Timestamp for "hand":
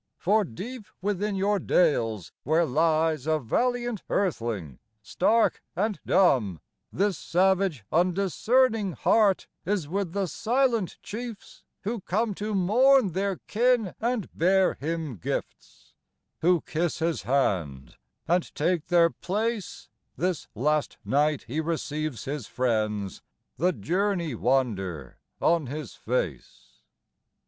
17.21-17.97